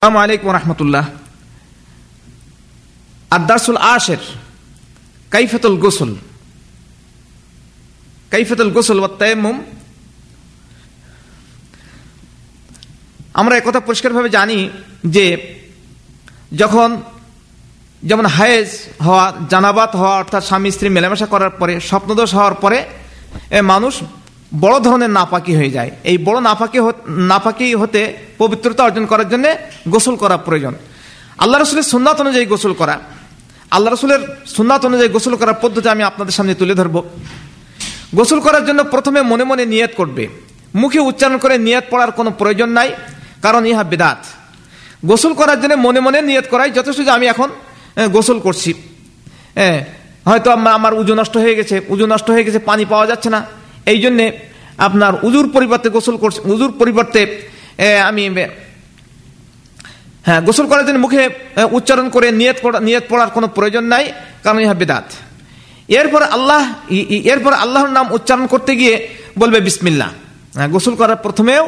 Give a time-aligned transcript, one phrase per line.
[0.00, 1.06] আসসালামু আলাইকুম রহমতুল্লাহ।
[3.36, 4.22] আদারসুল আশের,
[5.34, 6.10] কাইফাতুল গোসল।
[8.32, 9.10] কাইফাতুল গোসল বা
[13.40, 14.58] আমরা একথা পরিষ্কারভাবে জানি
[15.14, 15.24] যে
[16.60, 16.88] যখন,
[18.08, 18.68] যেমন হায়েজ
[19.06, 22.78] হওয়া, জানাবাত হওয়া, অর্থাৎ স্বামী, স্ত্রী মেলামেশা করার পরে, স্বপ্নদোষ হওয়ার পরে
[23.72, 23.94] মানুষ
[24.62, 26.78] বড় ধরনের নাপাকি হয়ে যায়। এই বড় নাপাকি
[27.32, 28.02] নাপাকি হতে
[28.40, 29.46] পবিত্রতা অর্জন করার জন্য
[29.94, 30.74] গোসল করা প্রয়োজন।
[31.42, 32.96] আল্লাহ রসুলের সুন্নাত অনুযায়ী গোসল করা।
[33.76, 34.22] আল্লাহ রসুলের
[34.56, 36.96] সুন্নাত অনুযায়ী গোসল করার পদ্ধতি আমি আপনাদের সামনে তুলে ধরব।
[38.18, 40.24] গোসল করার জন্য প্রথমে মনে মনে নিয়ত করবে।
[40.80, 42.88] মুখে উচ্চারণ করে নিয়ত পড়ার কোনো প্রয়োজন নাই,
[43.44, 44.20] কারণ ইহা বেদাত।
[45.10, 47.48] গোসল করার জন্য মনে মনে নিয়ত করাই যথেষ্ট যে আমি এখন
[48.14, 48.70] গোসল করছি।
[49.58, 49.78] হ্যাঁ
[50.28, 53.40] হয়তো আমার উজু নষ্ট হয়ে গেছে, উজু নষ্ট হয়ে গেছে, পানি পাওয়া যাচ্ছে না।
[53.92, 54.24] এই জন্যে
[54.86, 57.20] আপনার উজুর পরিবর্তে গোসল করছে, উজুর পরিবর্তে
[58.08, 58.22] আমি
[60.26, 61.22] হ্যাঁ গোসল করার জন্য মুখে
[61.76, 64.04] উচ্চারণ করে নিয়ত নিয়ত পড়ার কোনো প্রয়োজন নাই,
[64.44, 65.06] কারণ ইহা বেদাত।
[66.00, 66.62] এরপর আল্লাহ
[67.32, 68.94] এরপর আল্লাহর নাম উচ্চারণ করতে গিয়ে
[69.40, 70.08] বলবে বিসমিল্লা
[70.74, 71.64] গোসল করার প্রথমেও,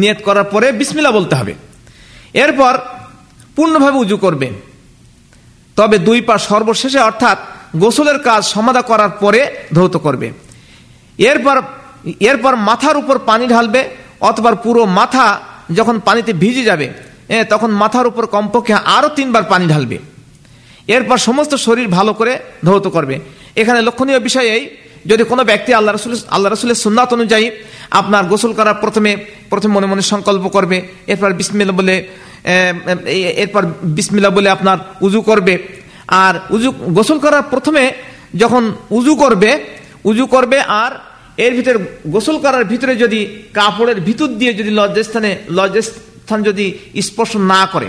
[0.00, 1.52] নিয়ত করার পরে বিসমিল্লা বলতে হবে।
[2.44, 2.74] এরপর
[3.56, 4.48] পূর্ণভাবে উজু করবে।
[5.76, 7.38] তবে দুই পা সর্বশেষে অর্থাৎ
[7.82, 9.40] গোসলের কাজ সমাধা করার পরে
[9.76, 10.28] ধৌত করবে।
[11.30, 11.56] এরপর
[12.30, 13.82] এরপর মাথার উপর পানি ঢালবে,
[14.28, 15.26] অথবা পুরো মাথা
[15.78, 16.86] যখন পানিতে ভিজে যাবে
[17.52, 19.98] তখন মাথার উপর কমপক্ষে আরও তিনবার পানি ঢালবে।
[20.94, 22.32] এরপর সমস্ত শরীর ভালো করে
[22.66, 23.16] ধৌত করবে।
[23.60, 24.64] এখানে লক্ষণীয় বিষয় এই,
[25.10, 27.46] যদি কোনো ব্যক্তি আল্লাহ রসুল আল্লাহ রসুলের সুন্নাত অনুযায়ী
[28.00, 29.12] আপনার গোসল করার প্রথমে
[29.52, 30.76] প্রথমে মনে মনে সংকল্প করবে,
[31.12, 31.96] এরপর বিসমিল্লা বলে
[33.42, 33.62] এরপর
[33.96, 35.54] বিসমিল্লা বলে আপনার উজু করবে।
[36.24, 37.84] আর উজু গোসল করার প্রথমে
[38.42, 38.62] যখন
[38.98, 39.50] উজু করবে
[40.10, 40.92] উজু করবে আর
[41.38, 43.20] এর ভিতরে গোসল করার ভিতরে যদি
[43.54, 46.66] কাপড়ের ভিতর দিয়ে যদি লজ্জাস্থানে, লজ্জাস্থান যদি
[47.08, 47.88] স্পর্শ না করে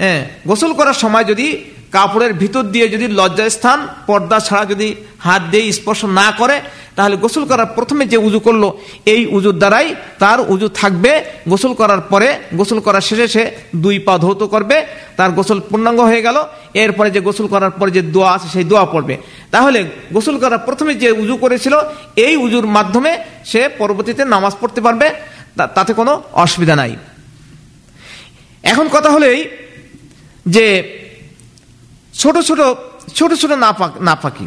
[0.00, 1.46] হ্যাঁ গোসল করার সময় যদি
[1.92, 6.56] কাপড়ের ভিতর দিয়ে যদি লজ্জাস্থান, পর্দা ছাড়া যদি হাত দিয়ে স্পর্শ না করে
[6.96, 8.64] তাহলে গোসল করার প্রথমে যে উজু করল,
[9.14, 11.12] এই উজুর দ্বারাই তার উজু থাকবে।
[11.48, 13.42] গোসল করার পরে, গোসল করার শেষে সে
[13.84, 14.76] দুই পা ধৌত করবে,
[15.16, 16.36] তার গোসল পূর্ণাঙ্গ হয়ে গেল।
[16.82, 19.14] এরপরে যে গোসল করার পরে যে দোয়া আছে, সেই দোয়া পড়বে।
[19.54, 19.78] তাহলে
[20.12, 21.74] গোসল করার প্রথমে যে উজু করেছিল,
[22.26, 23.12] এই উজুর মাধ্যমে
[23.50, 25.06] সে পরবর্তীতে নামাজ পড়তে পারবে।
[25.76, 26.12] তাতে কোনো
[26.44, 26.92] অসুবিধা নাই।
[28.72, 29.40] এখন কথা হলো এই
[30.54, 30.66] যে
[32.20, 32.60] ছোট ছোট
[33.14, 33.52] ছোট ছোট
[34.08, 34.46] নাপাকি।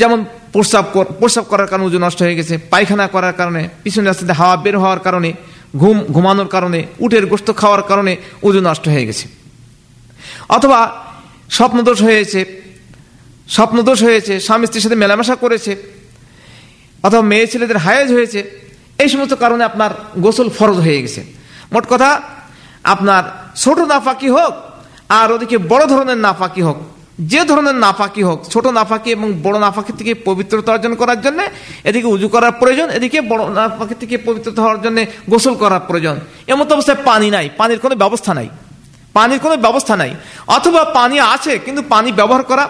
[0.00, 0.18] যেমন
[0.54, 0.84] প্রস্রাব
[1.20, 5.00] প্রস্রাব করার কারণে উজু নষ্ট হয়ে গেছে, পায়খানা করার কারণে, পিছনে রাস্তাতে হাওয়া বের হওয়ার
[5.06, 5.30] কারণে,
[5.80, 9.26] ঘুম ঘুমানোর কারণে, উটের গোস্ত খাওয়ার কারণে উজু নষ্ট হয়ে গেছে।
[10.56, 10.80] অথবা
[11.56, 12.40] স্বপ্নদোষ হয়েছে
[13.48, 15.72] স্বপ্নদোষ হয়েছে, স্বামী স্ত্রীর সাথে মেলামেশা করেছে,
[17.04, 18.40] অথবা মেয়ে ছেলেদের হায়েজ হয়েছে,
[19.02, 19.90] এই সমস্ত কারণে আপনার
[20.24, 21.22] গোসল ফরজ হয়ে গেছে।
[21.72, 22.10] মোট কথা,
[22.84, 23.22] আপনার
[23.62, 24.52] ছোট নাফাকি হোক,
[25.18, 26.78] আর ওদিকে বড় ধরনের নাফাকি হোক
[27.18, 31.40] যে ধরনের নাফাকি হোক, ছোট নাফাকি এবং বড় নাফাকি থেকে পবিত্রতা অর্জন করার জন্য,
[31.88, 34.98] এদিকে উজু করার প্রয়োজন, এদিকে বড় নাফাকি থেকে পবিত্রতা হওয়ার জন্য
[35.30, 36.16] গোসল করার প্রয়োজন।
[36.52, 38.48] এমত অবস্থায় পানি নাই, পানির কোনো ব্যবস্থা নাই।
[39.16, 40.12] পানির কোনো ব্যবস্থা নাই।
[40.56, 42.64] অথবা পানি আছে, কিন্তু পানি ব্যবহার করা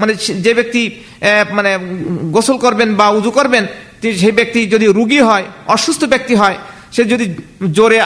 [0.00, 0.12] মানে
[0.44, 0.82] যে ব্যক্তি
[1.56, 1.70] মানে
[2.34, 3.64] গোসল করবেন বা উজু করবেন
[4.22, 6.56] সেই ব্যক্তি যদি রুগী হয়, অসুস্থ ব্যক্তি হয়,
[6.94, 7.24] সে যদি
[7.76, 7.98] জোরে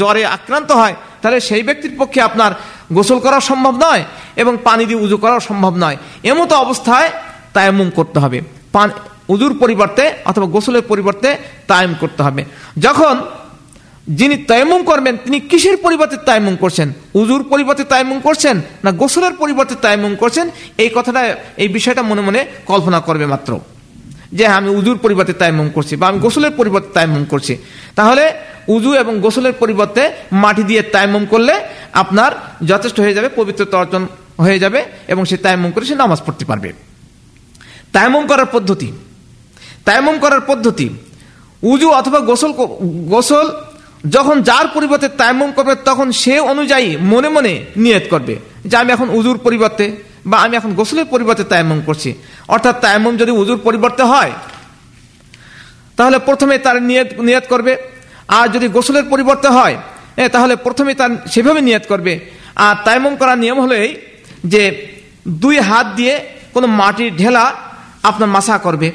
[0.00, 2.52] জ্বরে আক্রান্ত হয়, তাহলে সেই ব্যক্তির পক্ষে আপনার
[2.92, 4.04] গোসল করা সম্ভব নয়
[4.36, 7.10] এবং পানি দিয়ে উজু করাও সম্ভব নয়। এমতো অবস্থায়
[7.52, 8.40] তায়ামুম করতে হবে।
[8.72, 8.90] পান,
[9.28, 11.36] উজুর পরিবর্তে অথবা গোসলের পরিবর্তে
[11.66, 12.44] তায়াম করতে হবে।
[12.78, 13.20] যখন
[14.08, 16.92] যিনি তায়ামুম করবেন, তিনি কিসের পরিবর্তে তায়ামুম করছেন?
[17.14, 20.50] উজুর পরিবর্তে তায়ামুম করছেন না গোসলের পরিবর্তে তায়ামুম করছেন?
[20.78, 23.60] এই কথাটা, এই বিষয়টা মনে মনে কল্পনা করবে মাত্র।
[24.32, 27.56] যে আমি উজুর পরিবর্তে তায়ামুম করছি বা আমি গোসলের পরিবর্তে তায়ামুম করছি।
[27.94, 28.32] তাহলে
[28.68, 31.54] উজু এবং গোসলের পরিবর্তে মাটি দিয়ে তায়ামুম করলে
[31.92, 32.32] আপনার
[32.66, 34.06] যথেষ্ট হয়ে যাবে, পবিত্রতা অর্জন
[34.40, 36.72] হয়ে যাবে এবং সে তায়ামুম করে সে নামাজ পড়তে পারবে।
[37.92, 38.92] তায়ামুম করার পদ্ধতি।
[39.84, 40.88] তায়ামুম করার পদ্ধতি,
[41.62, 42.52] উজু অথবা গোসল
[43.08, 43.50] গোসল
[44.10, 49.08] যখন যার পরিবর্তে তায়ামুম করবে তখন সে অনুযায়ী মনে মনে নিয়ত করবে যে আমি এখন
[49.10, 49.96] উজুর পরিবর্তে
[50.26, 52.14] বা আমি এখন গোসলের পরিবর্তে তায়ামুম করছি।
[52.48, 54.32] অর্থাৎ তায়ামুম যদি উজুর পরিবর্তে হয়,
[55.96, 57.76] তাহলে প্রথমে তার নিয়ত নিয়ত করবে।
[58.28, 59.76] আর যদি গোসলের পরিবর্তে হয়
[60.34, 62.12] তাহলে প্রথমে তার সেভাবে নিয়াত করবে।
[62.64, 63.92] আর তায়ামুম করার নিয়ম হলো এই
[64.52, 64.62] যে,
[65.44, 66.14] দুই হাত দিয়ে
[66.54, 67.44] কোনো মাটির ঢেলা
[68.08, 68.88] আপনার মাসা করবে,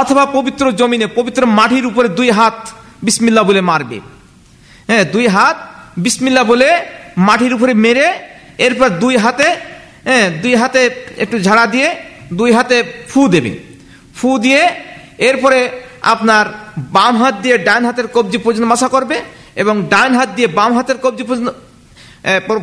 [0.00, 2.56] অথবা পবিত্র জমিনে পবিত্র মাটির উপরে দুই হাত
[3.06, 3.98] বিসমিল্লা বলে মারবে।
[4.88, 5.56] হ্যাঁ দুই হাত
[6.04, 6.68] বিসমিল্লা বলে
[7.28, 8.06] মাটির উপরে মেরে,
[8.66, 9.48] এরপর দুই হাতে
[10.08, 10.80] হ্যাঁ দুই হাতে
[11.24, 11.88] একটু ঝাড়া দিয়ে
[12.38, 12.76] দুই হাতে
[13.10, 13.52] ফু দেবে।
[14.18, 14.62] ফু দিয়ে
[15.28, 15.58] এরপরে
[16.14, 16.44] আপনার
[16.96, 19.16] বাম হাত দিয়ে ডান হাতের কবজি পর্যন্ত মাসা করবে
[19.62, 21.50] এবং ডান হাত দিয়ে বাম হাতের কবজি পর্যন্ত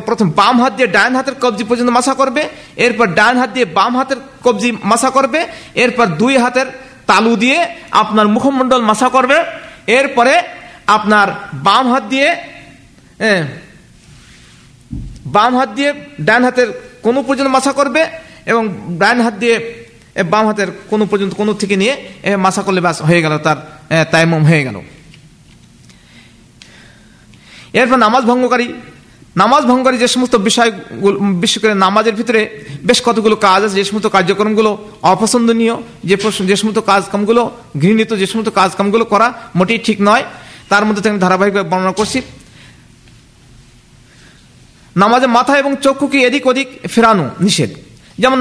[0.08, 2.42] প্রথম বাম হাত দিয়ে ডান হাতের কবজি পর্যন্ত মাসা করবে,
[2.84, 5.40] এরপর ডান হাত দিয়ে বাম হাতের কবজি মাসা করবে,
[5.82, 6.68] এরপর দুই হাতের
[7.10, 7.58] তালু দিয়ে
[8.02, 9.38] আপনার মুখমণ্ডল মাসা করবে,
[9.98, 10.34] এরপরে
[10.96, 11.28] আপনার
[11.66, 12.28] বাম হাত দিয়ে
[15.36, 15.90] বাম হাত দিয়ে
[16.28, 16.68] ডান হাতের
[17.06, 18.02] কোনো পর্যন্ত মাসা করবে
[18.50, 18.62] এবং
[19.02, 19.56] ডান হাত দিয়ে
[20.32, 21.94] বাম হাতের কোনো পর্যন্ত কোনো থেকে নিয়ে
[22.46, 23.58] মাসা করলে বাস হয়ে গেল, তার
[24.12, 24.76] তাইমম হয়ে গেল।
[27.78, 28.68] এরপর নামাজ ভঙ্গকারী
[29.42, 32.40] নামাজ ভঙ্গকারী যে সমস্ত বিষয়গুলো বিশেষ করে নামাজের ভিতরে
[32.88, 34.70] বেশ কতগুলো কাজ আছে, যে সমস্ত কার্যক্রমগুলো
[35.12, 35.74] অপছন্দনীয়,
[36.08, 36.16] যে
[36.50, 37.42] যে সমস্ত কাজকামগুলো,
[37.82, 39.28] ঘৃণিত যে সমস্ত কাজকামগুলো করা
[39.58, 40.24] মোটেই ঠিক নয়।
[40.70, 42.18] তার মধ্যে আমি ধারাবাহিকভাবে বর্ণনা করছি।
[45.02, 47.70] নামাজে মাথা এবং চক্ষুকে এদিক ওদিক ফেরানো নিষেধ।
[48.22, 48.38] যেমন